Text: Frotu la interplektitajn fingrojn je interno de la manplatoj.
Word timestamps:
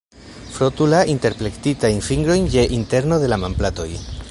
Frotu 0.53 0.87
la 0.93 1.01
interplektitajn 1.11 2.01
fingrojn 2.07 2.49
je 2.57 2.65
interno 2.81 3.23
de 3.25 3.33
la 3.35 3.41
manplatoj. 3.47 3.89